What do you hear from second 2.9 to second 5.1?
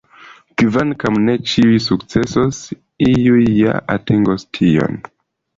iuj ja atingos tion.